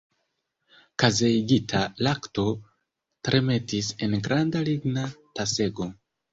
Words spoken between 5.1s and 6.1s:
tasego.